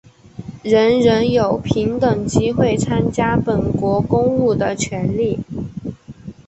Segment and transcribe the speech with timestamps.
[0.63, 5.41] 人人有平等机会参加本国公务的权利。